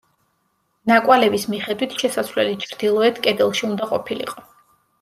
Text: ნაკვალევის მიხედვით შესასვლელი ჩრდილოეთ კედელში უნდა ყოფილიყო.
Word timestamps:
ნაკვალევის 0.91 1.45
მიხედვით 1.55 1.93
შესასვლელი 2.05 2.57
ჩრდილოეთ 2.65 3.23
კედელში 3.29 3.69
უნდა 3.71 3.93
ყოფილიყო. 3.95 4.47